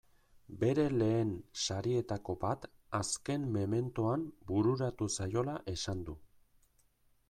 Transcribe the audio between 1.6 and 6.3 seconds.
sarietako bat azken mementoan bururatu zaiola esan du.